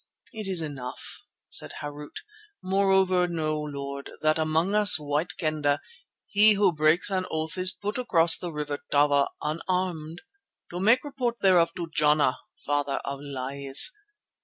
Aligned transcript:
"It 0.33 0.47
is 0.47 0.61
enough," 0.61 1.21
said 1.47 1.73
Harût; 1.83 2.21
"moreover, 2.63 3.27
know, 3.27 3.59
Lord, 3.61 4.09
that 4.23 4.39
among 4.39 4.73
us 4.73 4.97
White 4.97 5.37
Kendah 5.37 5.79
he 6.25 6.53
who 6.53 6.71
breaks 6.73 7.11
an 7.11 7.27
oath 7.29 7.55
is 7.55 7.71
put 7.71 7.99
across 7.99 8.35
the 8.35 8.51
River 8.51 8.79
Tava 8.89 9.27
unarmed 9.43 10.23
to 10.71 10.79
make 10.79 11.03
report 11.03 11.41
thereof 11.41 11.69
to 11.75 11.87
Jana, 11.93 12.39
Father 12.65 12.95
of 13.05 13.19
Lies. 13.21 13.91